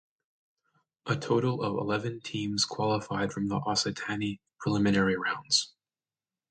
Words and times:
A 1.05 1.15
total 1.15 1.61
of 1.61 1.73
eleven 1.75 2.21
teams 2.21 2.65
qualified 2.65 3.31
from 3.31 3.49
the 3.49 3.59
Occitanie 3.59 4.39
preliminary 4.59 5.15
rounds. 5.15 5.75